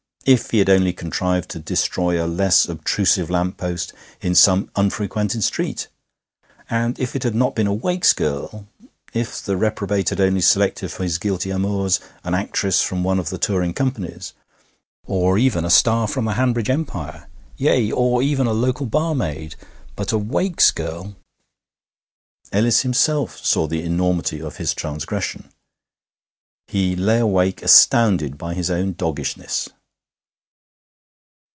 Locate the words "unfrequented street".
4.75-5.87